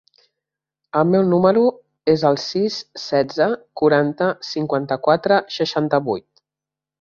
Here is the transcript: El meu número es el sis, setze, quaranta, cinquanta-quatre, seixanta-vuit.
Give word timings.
El 1.01 1.09
meu 1.15 1.27
número 1.33 1.61
es 2.13 2.23
el 2.29 2.39
sis, 2.45 2.77
setze, 3.03 3.49
quaranta, 3.83 4.31
cinquanta-quatre, 4.53 5.39
seixanta-vuit. 5.59 6.27